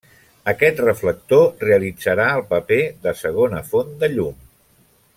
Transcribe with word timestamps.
Aquest 0.51 0.79
reflector 0.83 1.43
realitzarà 1.67 2.25
el 2.39 2.43
paper 2.55 2.81
de 3.07 3.15
segona 3.23 3.63
font 3.75 3.97
de 4.05 4.11
llum. 4.17 4.43